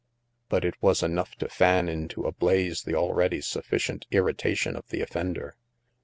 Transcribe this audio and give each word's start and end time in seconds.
But 0.49 0.65
it 0.65 0.73
was 0.81 1.03
enough 1.03 1.35
to 1.35 1.47
fan 1.47 1.87
into 1.87 2.23
a 2.23 2.31
blaze 2.31 2.81
the 2.81 2.95
already 2.95 3.39
sufficient 3.39 4.07
irritation 4.09 4.75
of 4.75 4.87
the 4.87 5.01
offender. 5.01 5.57